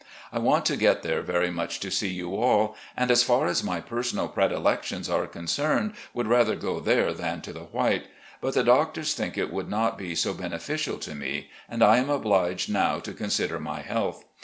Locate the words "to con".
12.97-13.29